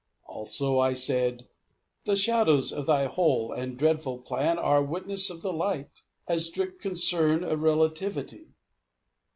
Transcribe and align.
Also 0.25 0.79
I 0.79 0.95
said, 0.95 1.47
"The 2.05 2.15
shadows 2.15 2.71
of 2.73 2.87
Thy 2.87 3.05
whole 3.05 3.51
And 3.53 3.77
dreadful 3.77 4.17
plan 4.23 4.57
are 4.57 4.81
witness 4.81 5.29
of 5.29 5.43
the 5.43 5.53
light, 5.53 6.01
And 6.27 6.41
strict 6.41 6.81
concern 6.81 7.43
of 7.43 7.61
relativity." 7.61 8.47